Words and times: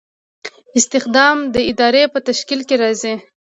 استخدام 0.77 1.37
د 1.53 1.55
ادارې 1.71 2.03
په 2.13 2.19
تشکیل 2.27 2.61
کې 2.67 2.75
راځي. 2.83 3.13